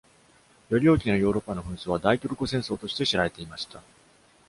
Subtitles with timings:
[0.71, 3.83] より大きなヨーロッパの紛争は、大トルコ戦争として知られていました。